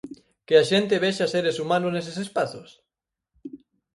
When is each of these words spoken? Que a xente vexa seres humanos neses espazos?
Que 0.47 0.55
a 0.61 0.67
xente 0.71 1.01
vexa 1.05 1.31
seres 1.33 1.57
humanos 1.63 1.91
neses 1.93 2.17
espazos? 2.25 2.69